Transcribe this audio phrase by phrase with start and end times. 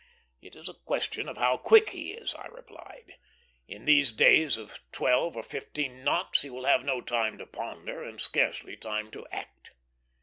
[0.41, 3.17] "It is a question of how quick he is," I replied.
[3.67, 8.01] "In these days of twelve or fifteen knots he will have no time to ponder,
[8.01, 9.75] and scarcely time to act."